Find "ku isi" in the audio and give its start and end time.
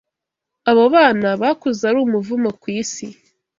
2.61-3.05